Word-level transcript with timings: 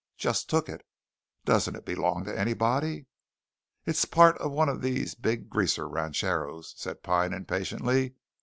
"Just 0.17 0.49
took 0.49 0.67
it". 0.67 0.81
"Doesn't 1.45 1.75
it 1.75 1.85
belong 1.85 2.25
to 2.25 2.35
anybody?" 2.35 3.05
"It's 3.85 4.03
part 4.05 4.35
of 4.39 4.51
one 4.51 4.67
of 4.67 4.81
these 4.81 5.13
big 5.13 5.47
Greaser 5.47 5.87
ranchos," 5.87 6.73
said 6.75 7.03
Pine 7.03 7.33
impatiently. 7.33 8.15